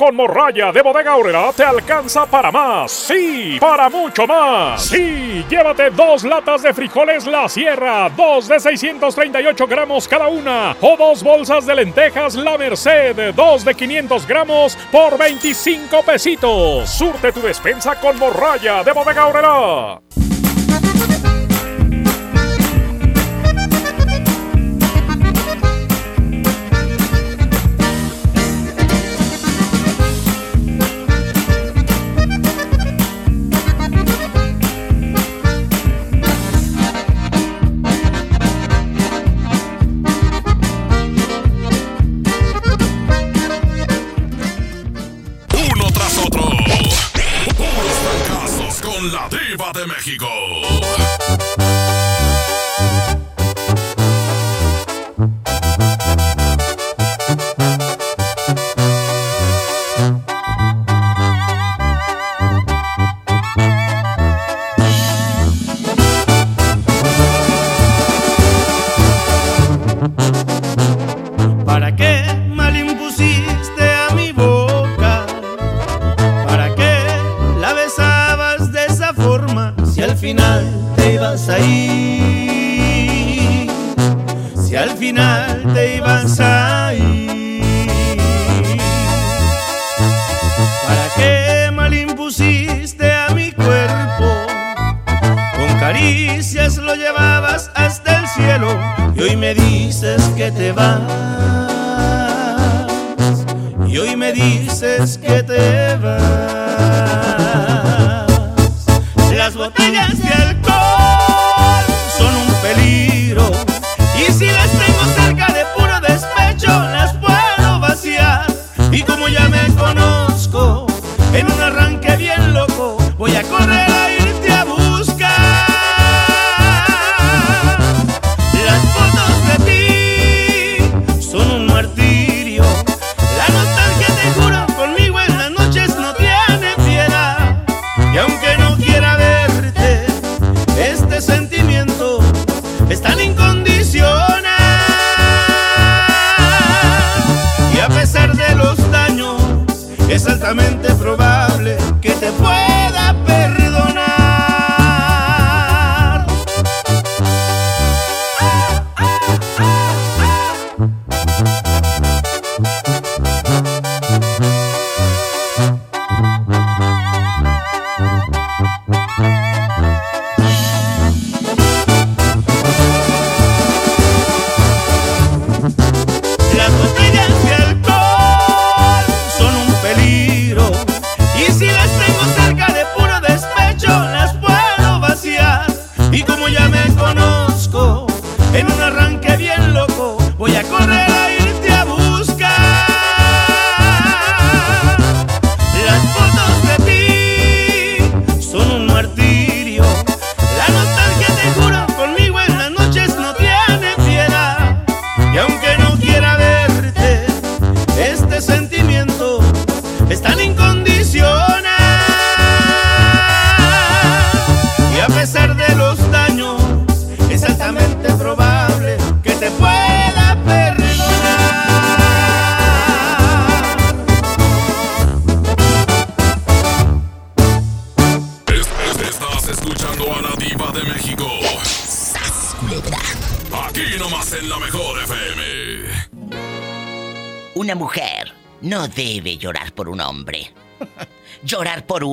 Con 0.00 0.16
morralla 0.16 0.72
de 0.72 0.80
bodega 0.80 1.14
horrera 1.14 1.52
te 1.54 1.62
alcanza 1.62 2.24
para 2.24 2.50
más. 2.50 2.90
Sí, 2.90 3.58
para 3.60 3.90
mucho 3.90 4.26
más. 4.26 4.82
Sí, 4.86 5.44
llévate 5.46 5.90
dos 5.90 6.24
latas 6.24 6.62
de 6.62 6.72
frijoles 6.72 7.26
La 7.26 7.50
Sierra, 7.50 8.08
dos 8.08 8.48
de 8.48 8.58
638 8.58 9.66
gramos 9.66 10.08
cada 10.08 10.28
una. 10.28 10.74
O 10.80 10.96
dos 10.96 11.22
bolsas 11.22 11.66
de 11.66 11.74
lentejas 11.74 12.34
La 12.34 12.56
Merced, 12.56 13.34
dos 13.34 13.62
de 13.62 13.74
500 13.74 14.26
gramos 14.26 14.74
por 14.90 15.18
25 15.18 16.02
pesitos. 16.02 16.88
Surte 16.88 17.30
tu 17.30 17.42
despensa 17.42 18.00
con 18.00 18.18
morralla 18.18 18.82
de 18.82 18.92
bodega 18.92 19.26
horrera. 19.26 20.00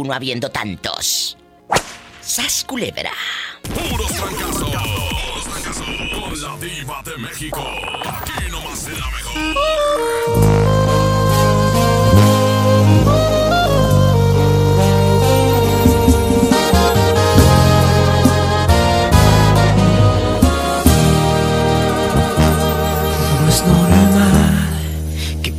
uno 0.07 0.13
habiendo 0.13 0.49
tantos. 0.49 1.37
¡Sas 2.21 2.63
culebra! 2.63 3.11
¡Puros 3.63 4.11
fracasos! 4.11 4.71
Con 6.17 6.41
la 6.41 6.57
diva 6.57 7.01
de 7.03 7.17
México. 7.17 7.61
Aquí 8.05 8.49
nomás 8.49 8.79
será 8.79 9.05
mejor. 9.11 10.57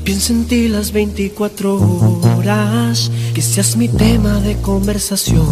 pienso 0.09 0.33
en 0.33 0.47
ti 0.47 0.69
las 0.69 0.91
24 0.93 1.77
horas 2.39 3.11
que 3.39 3.43
seas 3.43 3.77
mi 3.77 3.87
tema 3.87 4.41
de 4.41 4.57
conversación 4.63 5.47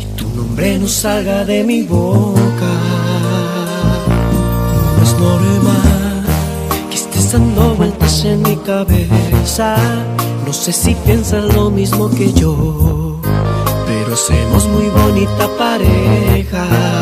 y 0.00 0.04
tu 0.16 0.26
nombre 0.30 0.78
no 0.78 0.88
salga 0.88 1.44
de 1.44 1.62
mi 1.62 1.82
boca. 1.82 2.72
No 4.96 5.02
es 5.02 5.12
normal 5.18 6.24
que 6.88 6.96
estés 6.96 7.32
dando 7.32 7.74
vueltas 7.74 8.24
en 8.24 8.40
mi 8.40 8.56
cabeza. 8.56 9.76
No 10.46 10.52
sé 10.54 10.72
si 10.72 10.94
piensas 10.94 11.44
lo 11.54 11.70
mismo 11.70 12.08
que 12.08 12.32
yo, 12.32 13.20
pero 13.86 14.14
hacemos 14.14 14.66
muy 14.68 14.86
bonita 14.86 15.46
pareja. 15.58 16.95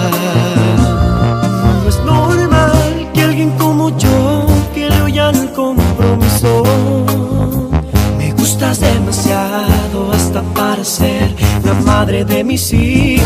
madre 11.95 12.25
de 12.25 12.43
mis 12.43 12.73
hijos. 12.73 13.25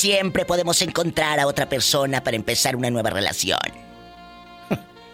Siempre 0.00 0.46
podemos 0.46 0.80
encontrar 0.80 1.38
a 1.40 1.46
otra 1.46 1.68
persona 1.68 2.24
para 2.24 2.36
empezar 2.36 2.74
una 2.74 2.88
nueva 2.88 3.10
relación. 3.10 3.58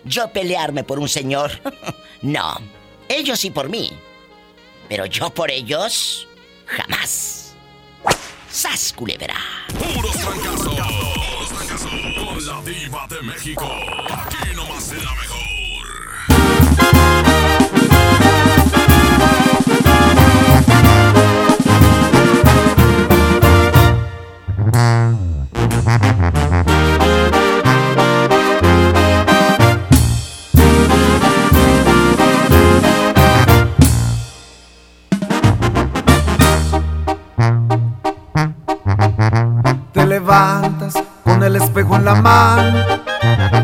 Yo 0.05 0.28
pelearme 0.28 0.84
por 0.84 1.01
un 1.01 1.09
señor, 1.09 1.51
no. 2.22 2.61
Ellos 3.09 3.41
sí 3.41 3.51
por 3.51 3.68
mí. 3.68 3.91
Pero 4.89 5.07
yo 5.07 5.30
por 5.30 5.51
ellos, 5.51 6.28
jamás. 6.66 7.55
¡Sas, 8.49 8.93
culebra! 8.93 9.34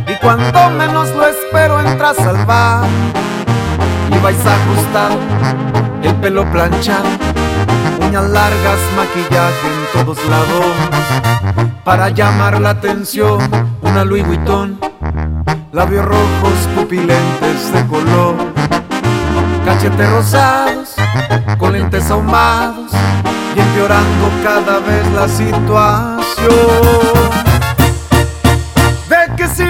Y 0.07 0.15
cuando 0.21 0.71
menos 0.71 1.09
lo 1.17 1.27
espero 1.27 1.81
entras 1.81 2.17
al 2.21 2.47
bar 2.47 2.85
y 4.09 4.17
vais 4.19 4.39
ajustado, 4.39 5.19
el 6.03 6.15
pelo 6.17 6.45
planchado, 6.53 7.09
uñas 8.01 8.31
largas, 8.31 8.79
maquillaje 8.97 9.67
en 9.67 9.87
todos 9.93 10.19
lados. 10.27 10.67
Para 11.85 12.11
llamar 12.11 12.61
la 12.61 12.71
atención, 12.71 13.41
una 13.81 14.05
Louis 14.05 14.25
Vuitton, 14.25 14.79
labios 15.73 16.05
rojos, 16.05 16.69
pupilentes 16.77 17.73
de 17.73 17.85
color, 17.89 18.37
cachetes 19.65 20.11
rosados, 20.11 20.95
con 21.59 21.73
lentes 21.73 22.09
ahumados. 22.11 22.93
Y 23.55 23.61
empeorando 23.61 24.31
cada 24.43 24.79
vez 24.79 25.07
la 25.13 25.29
situación. 25.29 27.42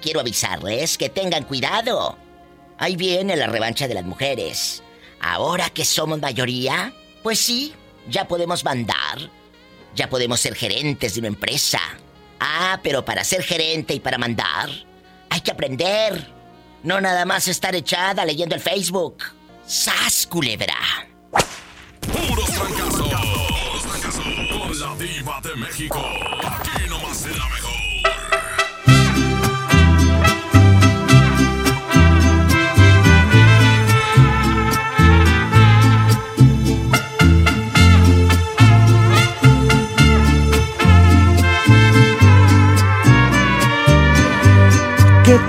Quiero 0.00 0.20
avisarles 0.20 0.96
que 0.96 1.08
tengan 1.08 1.44
cuidado. 1.44 2.16
Ahí 2.78 2.96
viene 2.96 3.36
la 3.36 3.46
revancha 3.46 3.88
de 3.88 3.94
las 3.94 4.04
mujeres. 4.04 4.82
Ahora 5.20 5.70
que 5.70 5.84
somos 5.84 6.20
mayoría, 6.20 6.92
pues 7.22 7.38
sí, 7.38 7.74
ya 8.08 8.28
podemos 8.28 8.64
mandar. 8.64 9.30
Ya 9.94 10.08
podemos 10.08 10.40
ser 10.40 10.54
gerentes 10.54 11.14
de 11.14 11.20
una 11.20 11.28
empresa. 11.28 11.80
Ah, 12.38 12.80
pero 12.82 13.04
para 13.04 13.24
ser 13.24 13.42
gerente 13.42 13.94
y 13.94 14.00
para 14.00 14.18
mandar, 14.18 14.68
hay 15.30 15.40
que 15.40 15.50
aprender. 15.50 16.32
No 16.82 17.00
nada 17.00 17.24
más 17.24 17.48
estar 17.48 17.74
echada 17.74 18.24
leyendo 18.24 18.54
el 18.54 18.60
Facebook. 18.60 19.24
¡Sas, 19.66 20.26
culebra! 20.26 20.76
Puros 22.00 22.50
fracasos. 22.50 23.10
Con 24.50 24.78
la 24.78 24.94
diva 24.96 25.40
de 25.42 25.56
México. 25.56 25.98
Aquí 26.44 26.88
nomás 26.88 27.26
la 27.26 27.48
mejor. 27.48 27.65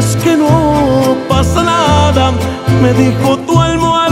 Aparentes 0.00 0.16
que 0.22 0.36
no 0.36 1.16
pasa 1.28 1.62
nada, 1.62 2.32
me 2.82 2.92
dijo 2.94 3.36
tu 3.38 3.60
almohada 3.60 4.09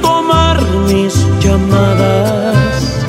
tomar 0.00 0.60
mis 0.86 1.14
llamadas, 1.40 3.06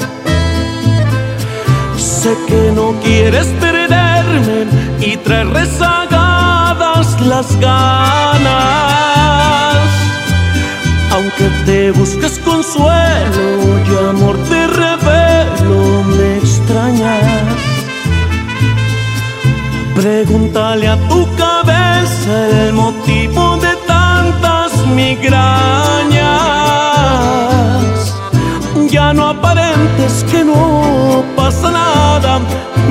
sé 1.97 2.35
que 2.47 2.71
no 2.75 2.93
quieres 3.03 3.47
perderme 3.59 4.67
y 4.99 5.17
traer 5.17 5.49
rezagadas 5.49 7.19
las 7.21 7.59
ganas. 7.59 8.22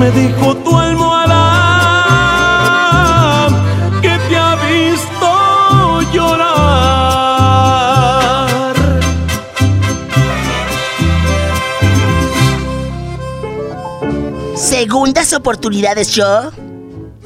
Me 0.03 0.11
dijo 0.11 0.55
tu 0.57 0.77
almohada 0.77 1.39
que 4.01 4.19
te 4.27 4.35
ha 4.37 4.55
visto 4.67 6.01
llorar. 6.11 6.43
Segundas 14.57 15.31
oportunidades, 15.31 16.09
yo. 16.09 16.51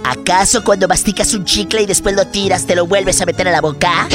¿Acaso 0.04 0.64
cuando 0.64 0.88
masticas 0.88 1.34
un 1.34 1.46
chicle 1.46 1.82
y 1.82 1.88
después 1.88 2.16
lo 2.16 2.28
tiras, 2.28 2.68
te 2.68 2.76
lo 2.76 2.86
vuelves 2.86 3.20
a 3.22 3.26
meter 3.26 3.48
a 3.48 3.52
la 3.52 3.62
boca? 3.62 4.08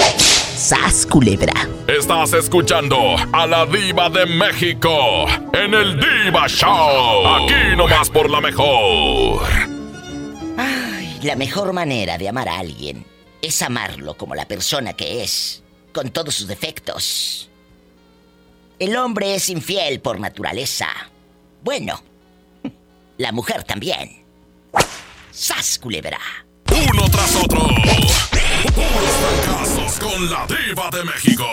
¡Sas, 0.63 1.07
culebra! 1.07 1.69
Estás 1.89 2.35
escuchando 2.35 3.17
a 3.33 3.49
la 3.49 3.67
diva 3.67 4.09
de 4.09 4.27
México 4.27 5.27
en 5.53 5.75
el 5.75 5.99
Diva 5.99 6.47
Show. 6.47 7.27
Aquí 7.27 7.77
nomás 7.77 8.09
por 8.09 8.31
la 8.31 8.41
mejor. 8.41 9.43
Ay, 10.57 11.19
la 11.25 11.35
mejor 11.35 11.73
manera 11.73 12.17
de 12.17 12.29
amar 12.29 12.49
a 12.49 12.61
alguien 12.61 13.05
es 13.43 13.61
amarlo 13.61 14.17
como 14.17 14.37
la 14.37 14.47
persona 14.47 14.93
que 14.93 15.25
es, 15.25 15.65
con 15.93 16.11
todos 16.11 16.37
sus 16.37 16.47
defectos. 16.47 17.51
El 18.79 18.95
hombre 18.95 19.35
es 19.35 19.49
infiel 19.49 20.01
por 20.01 20.21
naturaleza. 20.21 20.87
Bueno, 21.65 22.01
la 23.19 23.33
mujer 23.33 23.65
también. 23.65 24.23
¡Sas, 25.33 25.81
culebra! 25.81 26.21
Uno 26.71 27.09
tras 27.11 27.35
otro. 27.35 27.67
Puros 28.71 29.11
fracasos 29.45 29.99
con 29.99 30.31
la 30.31 30.47
diva 30.47 30.89
de 30.93 31.05
México. 31.05 31.45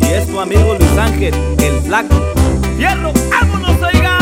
Y 0.00 0.04
es 0.04 0.26
tu 0.28 0.38
amigo 0.38 0.76
Luis 0.78 0.96
Ángel, 0.96 1.34
el 1.58 1.80
flaco. 1.82 2.14
¡Fierro! 2.76 3.12
¡Vámonos, 3.30 3.82
oiga! 3.82 4.21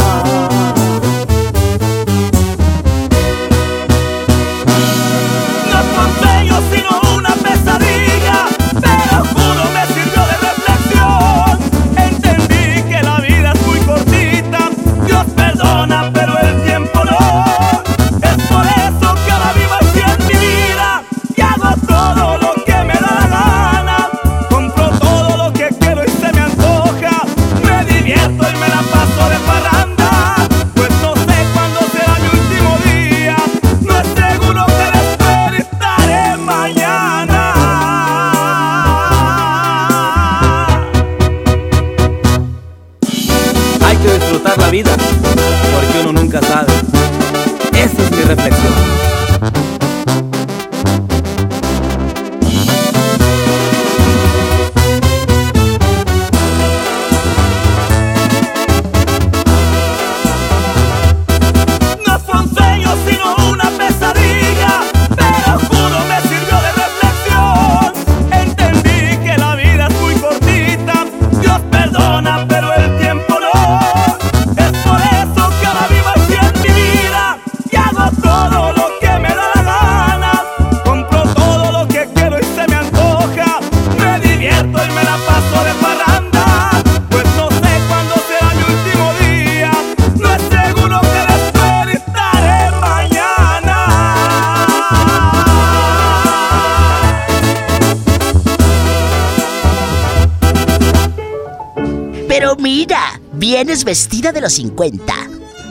De 104.31 104.41
los 104.41 104.53
50. 104.53 105.13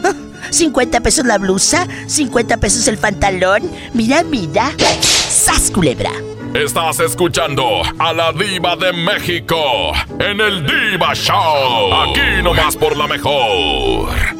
Ah, 0.05 0.15
50 0.51 1.01
pesos 1.01 1.25
la 1.27 1.39
blusa, 1.39 1.87
50 2.07 2.57
pesos 2.59 2.87
el 2.89 2.99
pantalón. 2.99 3.63
Mira, 3.95 4.23
mira. 4.23 4.73
¡Sas, 5.01 5.71
culebra! 5.71 6.13
Estás 6.55 6.99
escuchando 6.99 7.83
a 7.99 8.13
la 8.13 8.33
diva 8.33 8.75
de 8.75 8.93
México 8.93 9.93
en 10.19 10.41
el 10.41 10.67
Diva 10.67 11.15
Show. 11.15 11.95
Aquí 11.95 12.43
nomás 12.43 12.77
por 12.77 12.97
la 12.97 13.07
mejor. 13.07 14.40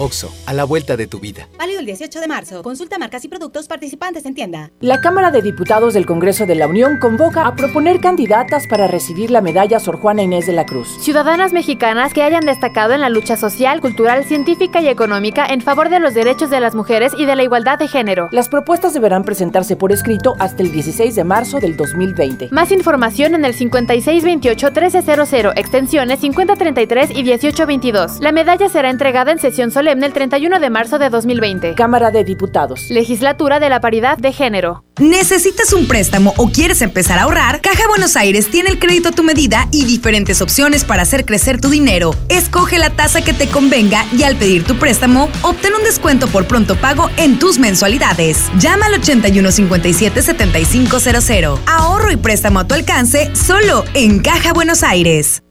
Oxo, 0.00 0.32
a 0.46 0.54
la 0.54 0.64
vuelta 0.64 0.96
de 0.96 1.06
tu 1.06 1.20
vida. 1.20 1.46
Válido 1.58 1.78
el 1.78 1.84
18 1.84 2.20
de 2.20 2.26
marzo. 2.26 2.62
Consulta 2.62 2.96
marcas 2.98 3.22
y 3.26 3.28
productos 3.28 3.68
participantes 3.68 4.24
en 4.24 4.34
tienda. 4.34 4.70
La 4.80 5.02
Cámara 5.02 5.30
de 5.30 5.42
Diputados 5.42 5.92
del 5.92 6.06
Congreso 6.06 6.46
de 6.46 6.54
la 6.54 6.66
Unión 6.66 6.98
convoca 6.98 7.46
a 7.46 7.54
proponer 7.54 8.00
candidatas 8.00 8.66
para 8.66 8.86
recibir 8.86 9.30
la 9.30 9.42
medalla 9.42 9.78
Sor 9.78 10.00
Juana 10.00 10.22
Inés 10.22 10.46
de 10.46 10.54
la 10.54 10.64
Cruz. 10.64 10.88
Ciudadanas 11.02 11.52
mexicanas 11.52 12.14
que 12.14 12.22
hayan 12.22 12.46
destacado 12.46 12.94
en 12.94 13.02
la 13.02 13.10
lucha 13.10 13.36
social, 13.36 13.82
cultural, 13.82 14.24
científica 14.24 14.80
y 14.80 14.88
económica 14.88 15.44
en 15.44 15.60
favor 15.60 15.90
de 15.90 16.00
los 16.00 16.14
derechos 16.14 16.48
de 16.48 16.60
las 16.60 16.74
mujeres 16.74 17.12
y 17.18 17.26
de 17.26 17.36
la 17.36 17.42
igualdad 17.42 17.78
de 17.78 17.86
género. 17.86 18.30
Las 18.32 18.48
propuestas 18.48 18.94
deberán 18.94 19.24
presentarse 19.24 19.76
por 19.76 19.92
escrito 19.92 20.34
hasta 20.38 20.62
el 20.62 20.72
16 20.72 21.14
de 21.14 21.24
marzo 21.24 21.60
del 21.60 21.76
2020. 21.76 22.48
Más 22.52 22.72
información 22.72 23.34
en 23.34 23.44
el 23.44 23.54
5628-1300, 23.54 25.52
extensiones 25.56 26.20
5033 26.20 27.10
y 27.10 27.22
1822. 27.22 28.20
La 28.20 28.32
medalla 28.32 28.70
será 28.70 28.88
entregada 28.88 29.30
en 29.32 29.38
sesión 29.38 29.70
solemne 29.70 29.89
el 29.90 30.12
31 30.12 30.60
de 30.60 30.70
marzo 30.70 31.00
de 31.00 31.10
2020. 31.10 31.74
Cámara 31.74 32.12
de 32.12 32.22
Diputados. 32.22 32.90
Legislatura 32.90 33.58
de 33.58 33.68
la 33.68 33.80
Paridad 33.80 34.18
de 34.18 34.32
Género. 34.32 34.84
¿Necesitas 35.00 35.72
un 35.72 35.88
préstamo 35.88 36.32
o 36.36 36.50
quieres 36.50 36.80
empezar 36.80 37.18
a 37.18 37.22
ahorrar? 37.22 37.60
Caja 37.60 37.88
Buenos 37.88 38.14
Aires 38.16 38.48
tiene 38.48 38.70
el 38.70 38.78
crédito 38.78 39.08
a 39.08 39.12
tu 39.12 39.24
medida 39.24 39.66
y 39.72 39.84
diferentes 39.84 40.40
opciones 40.42 40.84
para 40.84 41.02
hacer 41.02 41.24
crecer 41.24 41.60
tu 41.60 41.70
dinero. 41.70 42.14
Escoge 42.28 42.78
la 42.78 42.90
tasa 42.90 43.20
que 43.22 43.32
te 43.32 43.48
convenga 43.48 44.06
y 44.16 44.22
al 44.22 44.36
pedir 44.36 44.62
tu 44.62 44.76
préstamo, 44.76 45.28
obtén 45.42 45.74
un 45.74 45.82
descuento 45.82 46.28
por 46.28 46.46
pronto 46.46 46.76
pago 46.76 47.10
en 47.16 47.40
tus 47.40 47.58
mensualidades. 47.58 48.48
Llama 48.58 48.86
al 48.86 49.02
8157-7500. 49.02 51.58
Ahorro 51.66 52.12
y 52.12 52.16
préstamo 52.16 52.60
a 52.60 52.68
tu 52.68 52.74
alcance 52.74 53.34
solo 53.34 53.82
en 53.94 54.20
Caja 54.20 54.52
Buenos 54.52 54.84
Aires. 54.84 55.42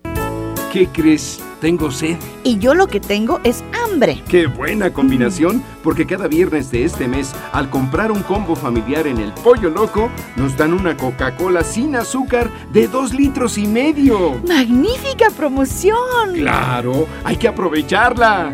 ¿Qué 0.72 0.88
crees? 0.88 1.42
Tengo 1.62 1.92
sed. 1.92 2.18
Y 2.44 2.58
yo 2.60 2.74
lo 2.74 2.88
que 2.88 3.00
tengo 3.00 3.40
es 3.44 3.64
hambre. 3.84 4.24
Qué 4.30 4.48
buena 4.48 4.92
combinación, 4.94 5.64
porque 5.84 6.06
cada 6.06 6.28
viernes 6.28 6.72
de 6.72 6.86
este 6.86 7.08
mes, 7.08 7.34
al 7.52 7.70
comprar 7.70 8.12
un 8.12 8.24
combo 8.24 8.56
familiar 8.56 9.08
en 9.08 9.18
el 9.18 9.34
Pollo 9.34 9.70
Loco, 9.70 10.10
nos 10.36 10.56
dan 10.56 10.74
una 10.74 10.96
Coca-Cola 10.96 11.64
sin 11.64 11.96
azúcar 11.96 12.50
de 12.72 12.88
dos 12.88 13.14
litros 13.14 13.58
y 13.58 13.68
medio. 13.68 14.42
¡Magnífica 14.48 15.30
promoción! 15.36 16.34
Claro, 16.36 17.08
hay 17.24 17.36
que 17.38 17.48
aprovecharla. 17.48 18.54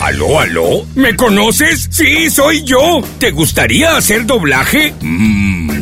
¿Aló, 0.00 0.38
aló? 0.38 0.84
¿Me 0.94 1.16
conoces? 1.16 1.88
Sí, 1.90 2.28
soy 2.30 2.62
yo. 2.62 3.00
¿Te 3.18 3.30
gustaría 3.30 3.96
hacer 3.96 4.26
doblaje? 4.26 4.94
Mmm, 5.00 5.55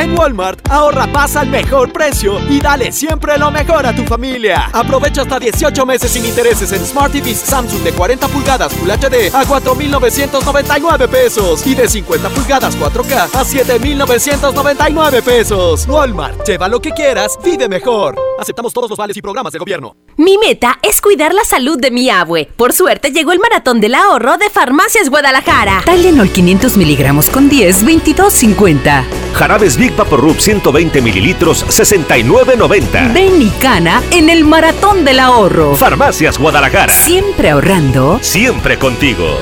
En 0.00 0.18
Walmart, 0.18 0.66
ahorra 0.70 1.06
pasa 1.12 1.40
al 1.40 1.50
mejor 1.50 1.92
precio 1.92 2.40
y 2.48 2.58
dale 2.58 2.90
siempre 2.90 3.36
lo 3.36 3.50
mejor 3.50 3.84
a 3.84 3.94
tu 3.94 4.02
familia. 4.04 4.70
Aprovecha 4.72 5.20
hasta 5.20 5.38
18 5.38 5.84
meses 5.84 6.10
sin 6.10 6.24
intereses 6.24 6.72
en 6.72 6.82
Smart 6.86 7.12
TVs 7.12 7.40
Samsung 7.40 7.82
de 7.82 7.92
40 7.92 8.26
pulgadas 8.28 8.72
Full 8.72 8.88
HD 8.88 9.28
a 9.34 9.44
4,999 9.44 11.06
pesos 11.06 11.66
y 11.66 11.74
de 11.74 11.86
50 11.86 12.30
pulgadas 12.30 12.78
4K 12.78 13.28
a 13.34 13.44
7,999 13.44 15.20
pesos. 15.20 15.86
Walmart, 15.86 16.48
lleva 16.48 16.66
lo 16.66 16.80
que 16.80 16.92
quieras, 16.92 17.38
vive 17.44 17.68
mejor. 17.68 18.16
Aceptamos 18.38 18.72
todos 18.72 18.88
los 18.88 18.98
vales 18.98 19.18
y 19.18 19.20
programas 19.20 19.52
de 19.52 19.58
gobierno. 19.58 19.96
Mi 20.16 20.38
meta 20.38 20.78
es 20.80 21.02
cuidar 21.02 21.34
la 21.34 21.44
salud 21.44 21.78
de 21.78 21.90
mi 21.90 22.08
abue. 22.08 22.48
Por 22.56 22.72
suerte 22.72 23.10
llegó 23.12 23.32
el 23.32 23.38
maratón 23.38 23.82
del 23.82 23.94
ahorro 23.94 24.38
de 24.38 24.48
Farmacias 24.48 25.10
Guadalajara. 25.10 25.82
Tylenol 25.84 26.30
500 26.30 26.78
miligramos 26.78 27.28
con 27.28 27.50
10, 27.50 27.84
22.50. 27.84 29.04
Jarabes 29.34 29.76
Big 29.76 29.89
Vaporub 29.96 30.38
120 30.38 31.00
mililitros, 31.02 31.66
69.90. 31.66 33.12
Ven 33.12 33.40
y 33.42 33.50
cana 33.50 34.02
en 34.10 34.28
el 34.30 34.44
maratón 34.44 35.04
del 35.04 35.20
ahorro. 35.20 35.76
Farmacias 35.76 36.38
Guadalajara. 36.38 36.92
Siempre 36.92 37.50
ahorrando. 37.50 38.18
Siempre 38.22 38.78
contigo. 38.78 39.38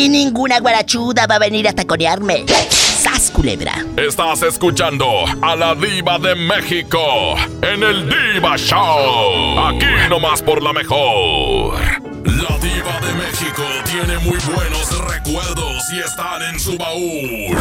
Mí 0.00 0.08
ninguna 0.08 0.60
guarachuda 0.60 1.26
va 1.26 1.34
a 1.34 1.38
venir 1.38 1.68
a 1.68 1.74
taconearme. 1.74 2.46
¡Sas, 2.70 3.30
culebra! 3.30 3.84
Estás 3.98 4.40
escuchando 4.40 5.26
a 5.42 5.54
la 5.54 5.74
diva 5.74 6.18
de 6.18 6.34
México 6.36 7.34
en 7.60 7.82
el 7.82 8.08
Diva 8.08 8.56
Show. 8.56 9.58
Aquí 9.58 10.08
nomás 10.08 10.40
por 10.40 10.62
la 10.62 10.72
mejor. 10.72 11.78
La 12.24 12.56
diva 12.60 12.98
de 13.02 13.12
México 13.12 13.62
tiene 13.84 14.16
muy 14.20 14.38
buenos 14.54 14.88
recuerdos 15.06 15.92
y 15.92 15.98
están 15.98 16.40
en 16.50 16.58
su 16.58 16.78
baúl. 16.78 17.58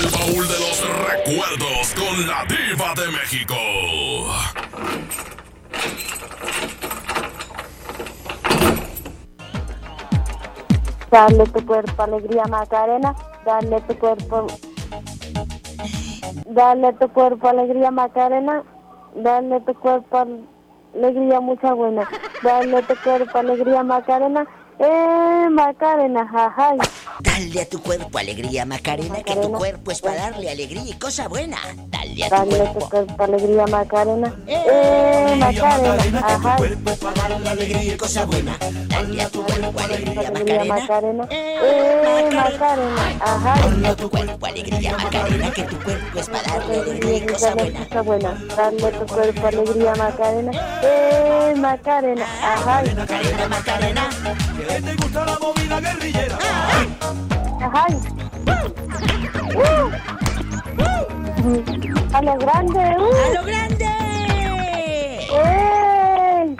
El 0.00 0.08
baúl 0.10 0.48
de 0.48 0.58
los 0.60 0.80
recuerdos 1.10 1.92
con 1.94 2.26
la 2.26 2.46
diva 2.46 2.94
de 2.94 3.12
México. 3.12 3.54
Dale 11.10 11.46
tu 11.46 11.64
cuerpo 11.64 12.02
alegría 12.02 12.44
Macarena, 12.44 13.14
dale 13.44 13.80
tu 13.82 13.98
cuerpo 13.98 14.46
Dale 16.46 16.92
tu 16.94 17.08
cuerpo 17.08 17.48
alegría 17.48 17.90
Macarena, 17.90 18.62
dale 19.14 19.60
tu 19.60 19.74
cuerpo 19.74 20.24
alegría 20.94 21.40
mucha 21.40 21.74
buena, 21.74 22.08
dale 22.42 22.82
tu 22.82 22.94
cuerpo 23.02 23.38
alegría 23.38 23.82
Macarena, 23.82 24.46
eh 24.78 25.48
Macarena, 25.50 26.26
jajay. 26.26 26.78
Dale 27.20 27.62
a 27.62 27.68
tu 27.68 27.80
cuerpo 27.82 28.18
alegría, 28.18 28.66
Macarena, 28.66 29.22
que 29.22 29.34
tu 29.36 29.50
cuerpo 29.52 29.90
es 29.90 30.00
para 30.02 30.16
darle 30.30 30.50
alegría 30.50 30.82
y 30.86 30.92
cosa 30.94 31.28
buena. 31.28 31.56
Dale 31.88 32.24
a 32.24 32.28
tu 32.28 32.34
Dale 32.36 32.56
cuerpo. 32.58 32.78
tu 32.80 32.88
cuerpo 32.90 33.24
alegría 33.24 33.66
Macarena, 33.66 34.34
eh 34.46 35.34
Macarena, 35.38 36.20
ajá. 36.26 36.56
Darle 37.16 37.48
alegría 37.48 37.94
y 37.94 37.96
cosa 37.96 38.24
buena. 38.26 38.58
Dale 38.88 39.22
a 39.22 39.28
tu 39.30 39.42
cuerpo 39.44 39.80
alegría, 39.80 40.30
Macarena. 40.30 40.64
Macarena, 40.64 41.28
eh 41.30 42.30
Macarena, 42.34 43.16
ajá. 43.20 43.54
Dale 43.60 43.88
a 43.88 43.96
tu 43.96 44.10
cuerpo 44.10 44.46
alegría, 44.46 44.96
Macarena, 44.98 45.50
que 45.52 45.62
tu 45.62 45.78
cuerpo 45.80 46.18
es 46.20 46.28
para 46.28 46.42
darle 46.58 46.80
alegría 46.80 47.16
y 47.16 47.26
cosa 47.26 47.54
buena. 47.54 47.84
Cosa 47.86 48.02
buena, 48.02 48.44
dale 48.56 48.92
tu 48.92 49.06
cuerpo 49.06 49.46
alegría 49.46 49.94
Macarena, 49.94 50.52
eh 50.82 51.54
Macarena, 51.56 52.26
ajá. 52.42 52.82
Macarena, 52.94 53.48
Macarena. 53.48 54.10
¿Qué 54.68 54.82
te 54.82 54.94
gusta 54.96 55.24
la 55.24 55.38
movida 55.38 55.80
guerrillera? 55.80 56.38
Ajá. 57.60 57.86
Uh. 59.56 59.90
A 62.12 62.22
lo 62.22 62.36
grande, 62.38 62.78
uh. 62.78 63.14
¡A 63.14 63.30
lo 63.34 63.44
grande! 63.44 63.86
¡Eh! 65.32 66.56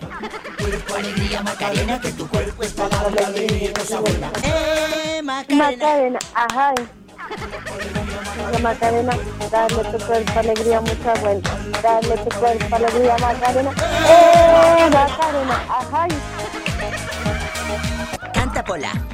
Cuerpo 0.59 0.95
alegría, 0.95 1.43
Macarena, 1.43 2.01
que 2.01 2.13
tu 2.13 2.29
cuerpo 2.29 2.63
es 2.63 2.73
para 2.73 2.89
darle 2.89 3.25
alegría 3.25 3.71
y 3.71 3.73
cosa 3.73 4.01
buena. 4.01 4.31
¡Eh, 4.43 5.21
Macarena, 5.23 6.19
ajá. 6.35 6.75
Alegría, 8.49 8.59
Macarena, 8.63 9.17
dale 9.51 9.85
tu 9.85 9.99
cuerpo 10.07 10.39
alegría 10.39 10.81
mucha 10.81 11.15
buena. 11.21 11.51
Dale 11.83 12.17
tu 12.19 12.39
cuerpo 12.39 12.77
alegría 12.77 13.17
Macarena. 13.19 13.71
¡Eh! 14.09 14.91
Macarena, 14.93 15.63
ajá. 15.69 16.07
Canta, 18.33 18.65
Pola. 18.65 19.06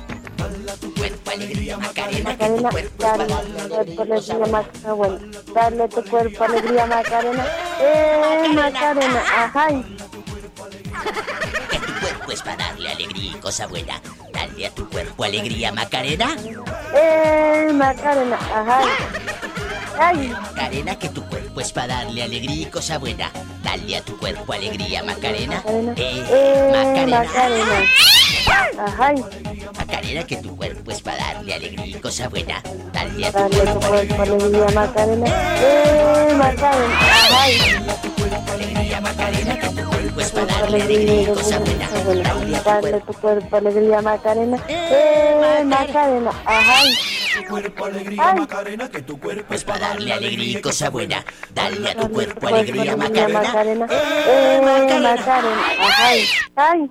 Cuerpo 0.80 1.30
alegría, 1.30 1.76
Macarena, 1.78 2.36
que 2.36 2.46
tu 2.46 2.62
Macarena, 2.62 2.70
cuerpo 2.70 3.04
es 3.04 3.10
para 3.10 3.26
dale 3.26 3.34
darle 3.34 3.52
tu 3.58 3.76
alegría 3.76 3.96
cuerpo 3.96 4.02
y 4.02 4.06
cosa 4.06 4.34
alegría 4.34 4.44
buena. 4.44 4.62
Macarena. 4.62 5.20
Dale 5.54 5.88
tu 5.88 6.04
cuerpo 6.04 6.44
alegría 6.44 6.86
Macarena. 6.86 7.46
¡Eh! 7.80 8.48
Macarena, 8.54 9.22
ajá. 9.36 9.68
Que 11.70 11.78
tu 11.78 11.92
cuerpo 12.00 12.32
es 12.32 12.42
para 12.42 12.56
darle 12.56 12.90
alegría 12.90 13.30
y 13.32 13.40
cosa 13.40 13.66
buena. 13.66 14.00
Dale 14.32 14.66
a 14.66 14.70
tu 14.70 14.88
cuerpo 14.88 15.24
alegría, 15.24 15.72
Macarena. 15.72 16.36
¡Eh! 16.94 17.70
Macarena, 17.72 18.36
ajá. 18.36 18.80
¡Ay! 19.98 20.28
Macarena, 20.28 20.98
que 20.98 21.08
tu 21.10 21.22
cuerpo 21.28 21.60
es 21.60 21.72
para 21.72 21.94
darle 21.96 22.22
alegría 22.22 22.62
y 22.62 22.66
cosa 22.66 22.98
buena. 22.98 23.30
Dale 23.62 23.96
a 23.96 24.02
tu 24.02 24.16
cuerpo 24.18 24.52
alegría, 24.52 25.02
Macarena. 25.02 25.62
Eh, 25.96 26.24
¡Eh! 26.30 26.70
Macarena. 26.72 27.24
Macarena. 27.24 28.11
Ajá. 28.48 29.14
Macarena, 29.78 30.24
que 30.24 30.36
tu 30.36 30.56
cuerpo 30.56 30.90
es 30.90 31.00
para 31.00 31.16
darle 31.18 31.54
alegría 31.54 31.86
y 31.86 31.94
cosa 31.94 32.28
buena. 32.28 32.62
Dale 32.92 33.26
a 33.26 33.32
tu 33.32 33.38
Dale 33.38 33.72
tu 33.72 33.80
cuerpo 33.80 34.22
alegría 34.22 34.66
Macarena. 34.74 35.26
¡Eh! 35.60 36.34
Macarena, 36.36 36.98
ajá. 37.00 37.44
alegría, 38.52 39.00
Macarena, 39.00 39.58
que 39.58 39.68
tu 39.68 39.84
cuerpo 39.88 40.20
es 40.20 40.30
para 40.30 40.46
darle 40.46 40.82
alegría 40.82 41.22
y 41.22 41.26
cosa 41.26 41.58
buena. 41.58 41.88
Dale 42.64 42.96
a 42.96 43.00
tu 43.00 43.12
tu 43.12 43.20
cuerpo 43.20 43.56
alegría 43.56 44.02
Macarena. 44.02 44.58
¡Eh! 44.68 45.62
Macarena, 45.64 46.30
ajá. 46.44 46.82
Cuerpo 47.48 47.84
alegría 47.84 48.34
Macarena, 48.34 48.88
que 48.88 49.02
tu 49.02 49.20
cuerpo 49.20 49.54
es 49.54 49.64
para 49.64 49.78
darle 49.88 50.12
alegría 50.12 50.58
y 50.58 50.60
cosa 50.60 50.90
buena. 50.90 51.24
Dale 51.54 51.90
a 51.90 51.94
tu 51.94 52.10
cuerpo 52.10 52.40
Cuerpo 52.40 52.56
alegría, 52.56 52.96
Macarena. 52.96 53.42
Macarena. 53.42 53.86
¡Eh! 53.90 54.60
Macarena, 54.62 55.14
ajá. 55.14 56.14
¡Ay! 56.56 56.90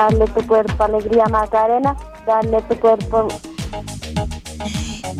Dale 0.00 0.24
tu 0.28 0.46
cuerpo 0.46 0.82
alegría 0.82 1.26
Macarena. 1.26 1.94
Dale 2.26 2.62
tu 2.62 2.80
cuerpo. 2.80 3.28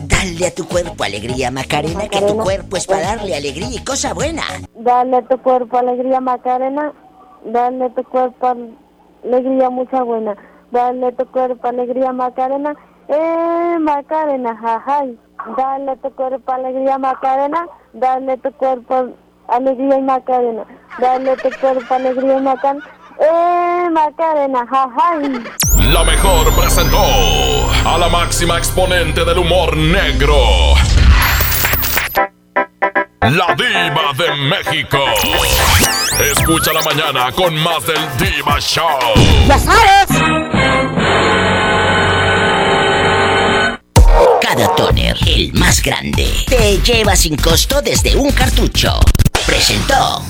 Dale 0.06 0.46
a 0.46 0.54
tu 0.54 0.66
cuerpo 0.66 1.04
alegría, 1.04 1.50
Macarena, 1.50 2.08
que 2.08 2.22
tu 2.22 2.38
cuerpo 2.38 2.78
es 2.78 2.86
para 2.86 3.02
darle 3.02 3.36
alegría 3.36 3.68
y 3.70 3.84
cosa 3.84 4.14
buena. 4.14 4.42
Dale 4.74 5.20
tu 5.24 5.36
cuerpo 5.42 5.76
alegría 5.76 6.22
Macarena. 6.22 6.94
Dale 7.44 7.90
tu 7.90 8.04
cuerpo 8.04 8.56
alegría 9.22 9.68
mucha 9.68 10.02
buena. 10.02 10.34
Dale 10.70 11.12
tu 11.12 11.26
cuerpo 11.26 11.68
alegría 11.68 12.12
Macarena. 12.14 12.74
Eh, 13.08 13.76
Macarena, 13.80 14.56
jajay. 14.56 15.18
Dale 15.58 15.96
tu 15.98 16.10
cuerpo 16.12 16.52
alegría 16.52 16.96
Macarena. 16.96 17.66
Dale 17.92 18.38
tu 18.38 18.50
cuerpo 18.52 19.10
alegría 19.46 19.98
y 19.98 20.02
Macarena. 20.02 20.64
Dale 20.98 21.36
tu 21.36 21.50
cuerpo 21.60 21.94
alegría 21.94 22.38
y 22.38 22.40
Macarena. 22.40 22.82
Eh, 23.20 23.90
Macarena. 23.90 24.66
La 25.92 26.04
mejor 26.04 26.54
presentó 26.54 27.04
a 27.84 27.98
la 27.98 28.08
máxima 28.08 28.56
exponente 28.56 29.24
del 29.26 29.38
humor 29.38 29.76
negro. 29.76 30.74
La 33.20 33.54
diva 33.54 34.12
de 34.16 34.34
México. 34.48 35.04
Escucha 36.32 36.72
la 36.72 36.80
mañana 36.80 37.30
con 37.32 37.54
más 37.56 37.86
del 37.86 38.00
Diva 38.18 38.58
Show. 38.58 38.98
Ya 39.46 39.58
sabes. 39.58 40.06
Cada 44.40 44.74
toner, 44.76 45.16
el 45.26 45.52
más 45.52 45.82
grande, 45.82 46.26
te 46.48 46.78
lleva 46.78 47.14
sin 47.14 47.36
costo 47.36 47.82
desde 47.82 48.16
un 48.16 48.32
cartucho. 48.32 48.98
Presentó. 49.46 50.22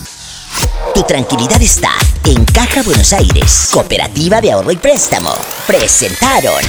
Tu 0.94 1.02
tranquilidad 1.02 1.60
está 1.60 1.92
en 2.24 2.44
Caja 2.44 2.82
Buenos 2.82 3.12
Aires, 3.12 3.70
Cooperativa 3.72 4.40
de 4.40 4.52
Ahorro 4.52 4.72
y 4.72 4.76
Préstamo. 4.76 5.34
Presentaron. 5.66 6.62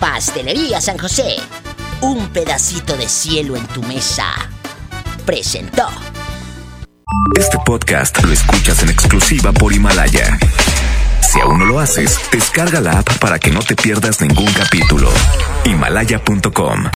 Pastelería 0.00 0.80
San 0.80 0.98
José. 0.98 1.36
Un 2.00 2.28
pedacito 2.28 2.96
de 2.96 3.08
cielo 3.08 3.56
en 3.56 3.66
tu 3.68 3.82
mesa. 3.82 4.26
Presentó. 5.26 5.88
Este 7.36 7.58
podcast 7.64 8.22
lo 8.22 8.32
escuchas 8.32 8.82
en 8.82 8.90
exclusiva 8.90 9.52
por 9.52 9.72
Himalaya. 9.72 10.38
Si 11.20 11.40
aún 11.40 11.58
no 11.58 11.66
lo 11.66 11.80
haces, 11.80 12.18
descarga 12.32 12.80
la 12.80 13.00
app 13.00 13.18
para 13.18 13.38
que 13.38 13.50
no 13.50 13.60
te 13.60 13.76
pierdas 13.76 14.20
ningún 14.20 14.50
capítulo. 14.52 15.10
Himalaya.com 15.64 16.84